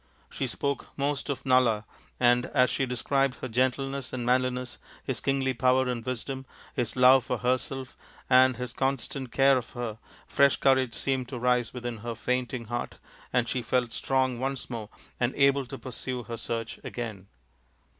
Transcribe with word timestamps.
She 0.31 0.47
spoke 0.47 0.87
most 0.97 1.29
of 1.29 1.45
Nala, 1.45 1.85
and 2.19 2.47
as 2.47 2.71
she 2.71 2.87
described 2.87 3.35
his 3.35 3.51
gentleness 3.51 4.11
and 4.11 4.25
manli 4.27 4.49
ness, 4.51 4.79
his 5.03 5.19
kingly 5.19 5.53
power 5.53 5.87
and 5.87 6.03
wisdom, 6.03 6.47
his 6.75 6.95
love 6.95 7.23
for 7.23 7.37
herself 7.37 7.95
and 8.27 8.57
his 8.57 8.73
constant 8.73 9.31
care 9.31 9.59
of 9.59 9.73
her, 9.73 9.99
fresh 10.25 10.55
courage 10.57 10.95
seemed 10.95 11.29
to 11.29 11.37
rise 11.37 11.71
within 11.71 11.97
her 11.97 12.15
fainting 12.15 12.65
heart 12.65 12.95
and 13.31 13.47
she 13.47 13.61
felt 13.61 13.93
strong 13.93 14.39
once 14.39 14.71
more 14.71 14.89
and 15.19 15.35
able 15.35 15.67
to 15.67 15.77
pursue 15.77 16.23
her 16.23 16.35
search 16.37 16.79
again. 16.83 17.27